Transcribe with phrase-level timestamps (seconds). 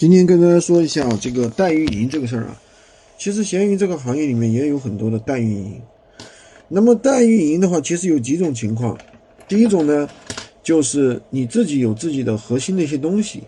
[0.00, 2.58] 今天跟大家说一下这个代运营这个事儿啊，
[3.18, 5.78] 其实闲鱼这个行业里面也有很多的代运营。
[6.68, 8.96] 那么代运营的话，其实有几种情况。
[9.46, 10.08] 第一种呢，
[10.62, 13.42] 就是你自己有自己的核心的一些东西，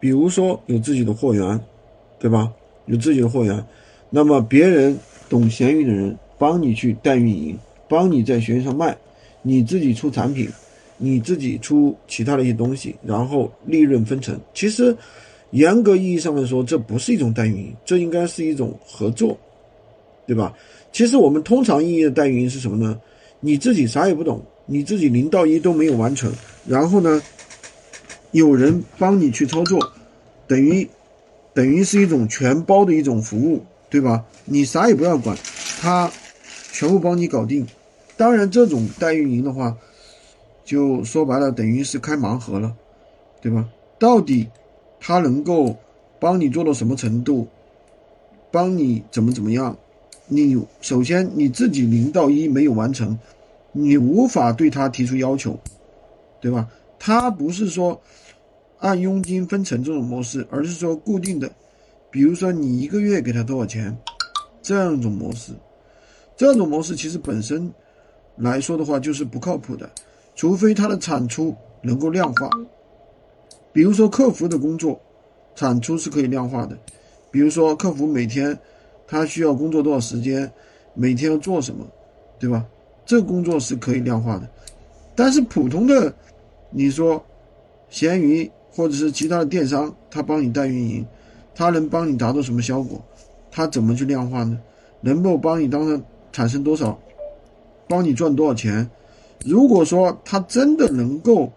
[0.00, 1.60] 比如说有自己的货源，
[2.18, 2.50] 对吧？
[2.86, 3.62] 有自己的货源，
[4.08, 4.98] 那么别人
[5.28, 7.58] 懂闲鱼的人帮你去代运营，
[7.90, 8.96] 帮你在闲鱼上卖，
[9.42, 10.48] 你自己出产品，
[10.96, 14.40] 你自己出其他的一些东西，然后利润分成。
[14.54, 14.96] 其实。
[15.54, 19.38] 严格意义上来说，这不是一种代运营，这应该是一种合作，
[20.26, 20.52] 对吧？
[20.92, 23.00] 其实我们通常意义的代运营是什么呢？
[23.38, 26.32] 你自己啥也不懂，你自己零到一都没有完成，
[26.66, 27.22] 然后呢，
[28.32, 29.78] 有人帮你去操作，
[30.48, 30.88] 等于
[31.52, 34.24] 等于是一种全包的一种服务，对吧？
[34.44, 35.38] 你啥也不要管，
[35.80, 36.10] 他
[36.72, 37.64] 全部帮你搞定。
[38.16, 39.76] 当然，这种代运营的话，
[40.64, 42.74] 就说白了，等于是开盲盒了，
[43.40, 43.64] 对吧？
[44.00, 44.48] 到底？
[45.06, 45.76] 他能够
[46.18, 47.46] 帮你做到什么程度？
[48.50, 49.76] 帮你怎么怎么样？
[50.28, 53.18] 你首先你自己零到一没有完成，
[53.72, 55.58] 你无法对他提出要求，
[56.40, 56.66] 对吧？
[56.98, 58.00] 他不是说
[58.78, 61.52] 按佣金分成这种模式，而是说固定的，
[62.10, 63.94] 比如说你一个月给他多少钱，
[64.62, 65.52] 这样一种模式。
[66.34, 67.70] 这种模式其实本身
[68.36, 69.90] 来说的话就是不靠谱的，
[70.34, 72.48] 除非他的产出能够量化。
[73.74, 75.00] 比如说客服的工作，
[75.56, 76.78] 产出是可以量化的。
[77.32, 78.56] 比如说客服每天
[79.04, 80.48] 他需要工作多少时间，
[80.94, 81.84] 每天要做什么，
[82.38, 82.64] 对吧？
[83.04, 84.48] 这工作是可以量化的。
[85.16, 86.14] 但是普通的，
[86.70, 87.20] 你说
[87.90, 91.04] 闲鱼或者是其他的电商，他帮你代运营，
[91.52, 93.04] 他能帮你达到什么效果？
[93.50, 94.56] 他怎么去量化呢？
[95.00, 96.00] 能够帮你当上
[96.30, 96.96] 产生多少？
[97.88, 98.88] 帮你赚多少钱？
[99.44, 101.52] 如果说他真的能够。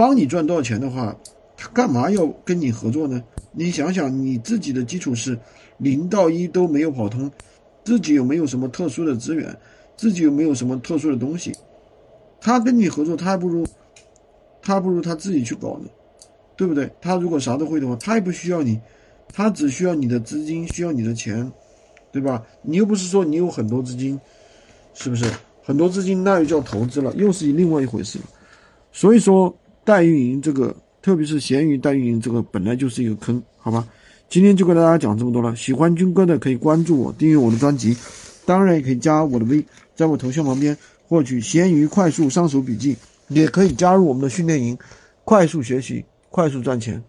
[0.00, 1.14] 帮你赚多少钱的话，
[1.58, 3.22] 他干嘛要跟你合作呢？
[3.52, 5.38] 你想想，你自己的基础是
[5.76, 7.30] 零到一都没有跑通，
[7.84, 9.54] 自己有没有什么特殊的资源，
[9.98, 11.54] 自己有没有什么特殊的东西？
[12.40, 13.66] 他跟你合作，他还不如
[14.62, 15.90] 他不如他自己去搞呢，
[16.56, 16.90] 对不对？
[16.98, 18.80] 他如果啥都会的话，他也不需要你，
[19.34, 21.52] 他只需要你的资金，需要你的钱，
[22.10, 22.42] 对吧？
[22.62, 24.18] 你又不是说你有很多资金，
[24.94, 25.30] 是不是？
[25.62, 28.24] 很多资金那又叫投资了，又是另外一回事了。
[28.92, 29.54] 所以说。
[29.90, 33.84] 代运营这个，特别是闲鱼代运营这个，本来就是一个坑，好吧？
[34.28, 35.56] 今天就跟大家讲这么多了。
[35.56, 37.96] 喜欢军哥的可以关注我，订阅我的专辑，
[38.46, 39.64] 当然也可以加我的微，
[39.96, 40.76] 在我头像旁边
[41.08, 42.96] 获取闲鱼快速上手笔记，
[43.26, 44.78] 也可以加入我们的训练营，
[45.24, 47.02] 快速学习，快速赚钱。